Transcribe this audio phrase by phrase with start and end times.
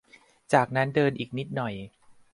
[0.53, 1.73] จากนั่นเดินอีกนิดหน่อย